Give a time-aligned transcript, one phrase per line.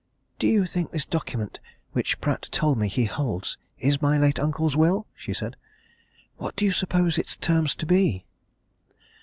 [0.39, 1.59] "You think this document
[1.91, 5.55] which Pratt told me he holds is my late uncle's will?" she said.
[6.37, 8.25] "What do you suppose its terms to be?"